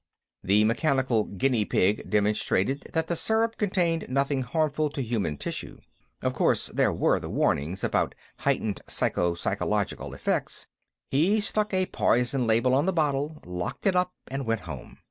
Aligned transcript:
The 0.43 0.63
mechanical 0.63 1.25
guinea 1.25 1.63
pig 1.63 2.09
demonstrated 2.09 2.89
that 2.93 3.05
the 3.05 3.15
syrup 3.15 3.55
contained 3.57 4.09
nothing 4.09 4.41
harmful 4.41 4.89
to 4.89 5.01
human 5.03 5.37
tissue. 5.37 5.77
Of 6.23 6.33
course, 6.33 6.69
there 6.69 6.91
were 6.91 7.19
the 7.19 7.29
warnings 7.29 7.83
about 7.83 8.15
heightened 8.37 8.81
psycho 8.87 9.35
physiological 9.35 10.15
effects.... 10.15 10.65
He 11.11 11.39
stuck 11.39 11.71
a 11.71 11.85
poison 11.85 12.47
label 12.47 12.73
on 12.73 12.87
the 12.87 12.91
bottle, 12.93 13.43
locked 13.45 13.85
it 13.85 13.95
up, 13.95 14.11
and 14.27 14.47
went 14.47 14.61
home. 14.61 14.97